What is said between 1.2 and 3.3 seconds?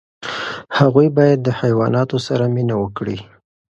د حیواناتو سره مینه وکړي.